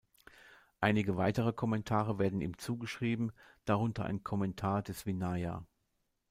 [0.79, 3.31] Einige weitere Kommentare werden ihm zugeschrieben,
[3.65, 5.63] darunter ein Kommentar des Vinaya.